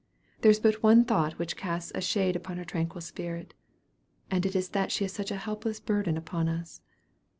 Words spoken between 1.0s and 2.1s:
thought which casts a